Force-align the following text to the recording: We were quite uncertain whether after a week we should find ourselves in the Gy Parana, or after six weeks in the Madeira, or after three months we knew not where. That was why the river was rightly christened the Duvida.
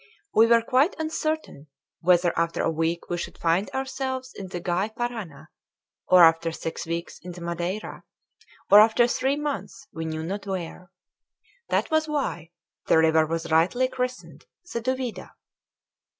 We 0.33 0.47
were 0.47 0.63
quite 0.63 0.95
uncertain 0.97 1.67
whether 1.99 2.33
after 2.35 2.63
a 2.63 2.71
week 2.71 3.07
we 3.07 3.19
should 3.19 3.37
find 3.37 3.69
ourselves 3.69 4.31
in 4.33 4.47
the 4.47 4.59
Gy 4.59 4.89
Parana, 4.95 5.49
or 6.07 6.23
after 6.23 6.51
six 6.51 6.87
weeks 6.87 7.19
in 7.21 7.33
the 7.33 7.41
Madeira, 7.41 8.01
or 8.71 8.79
after 8.79 9.05
three 9.07 9.35
months 9.35 9.85
we 9.93 10.05
knew 10.05 10.23
not 10.23 10.47
where. 10.47 10.89
That 11.69 11.91
was 11.91 12.07
why 12.07 12.49
the 12.87 12.97
river 12.97 13.27
was 13.27 13.51
rightly 13.51 13.87
christened 13.87 14.47
the 14.73 14.81
Duvida. 14.81 15.33